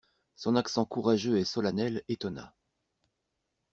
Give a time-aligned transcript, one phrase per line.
[0.35, 2.55] Son accent courageux et solennel étonna.